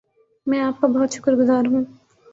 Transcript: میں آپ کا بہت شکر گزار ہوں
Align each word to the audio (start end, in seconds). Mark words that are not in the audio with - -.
میں 0.47 0.59
آپ 0.61 0.81
کا 0.81 0.87
بہت 0.87 1.13
شکر 1.13 1.35
گزار 1.35 1.65
ہوں 1.65 1.83